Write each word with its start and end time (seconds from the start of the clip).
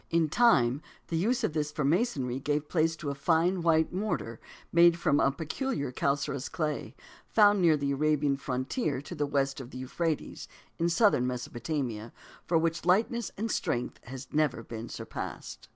In 0.09 0.29
time, 0.29 0.81
the 1.09 1.15
use 1.15 1.43
of 1.43 1.53
this 1.53 1.71
for 1.71 1.83
masonry 1.83 2.39
gave 2.39 2.67
place 2.69 2.95
to 2.95 3.11
a 3.11 3.13
fine 3.13 3.61
white 3.61 3.93
mortar 3.93 4.39
made 4.73 4.97
from 4.97 5.19
a 5.19 5.29
peculiar 5.31 5.91
calcareous 5.91 6.49
clay, 6.49 6.95
found 7.27 7.61
near 7.61 7.77
the 7.77 7.91
Arabian 7.91 8.35
frontier 8.35 8.99
to 9.03 9.13
the 9.13 9.27
west 9.27 9.61
of 9.61 9.69
the 9.69 9.77
Euphrates 9.77 10.47
in 10.79 10.89
southern 10.89 11.27
Mesopotamia, 11.27 12.11
which 12.49 12.79
for 12.79 12.87
lightness 12.87 13.29
and 13.37 13.51
strength 13.51 13.99
has 14.05 14.27
never 14.33 14.63
been 14.63 14.89
surpassed. 14.89 15.67